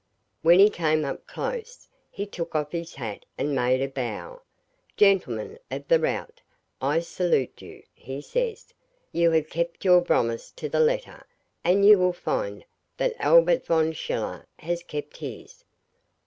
When 0.41 0.57
he 0.57 0.71
came 0.71 1.05
up 1.05 1.27
close, 1.27 1.87
he 2.09 2.25
took 2.25 2.55
off 2.55 2.71
his 2.71 2.95
hat 2.95 3.23
and 3.37 3.53
made 3.53 3.83
a 3.83 3.87
bow. 3.87 4.41
'Chentlemen 4.97 5.59
of 5.69 5.87
the 5.89 5.99
roat, 5.99 6.41
I 6.81 7.01
salude 7.01 7.61
you,' 7.61 7.83
he 7.93 8.19
says. 8.19 8.73
'You 9.11 9.29
haf 9.29 9.45
kebt 9.51 9.83
your 9.85 10.01
bromise 10.01 10.49
to 10.53 10.67
the 10.67 10.79
letter, 10.79 11.27
and 11.63 11.85
you 11.85 11.99
will 11.99 12.13
fint 12.13 12.63
that 12.97 13.13
Albert 13.19 13.67
von 13.67 13.91
Schiller 13.93 14.47
has 14.57 14.81
kept 14.81 15.17
his. 15.17 15.63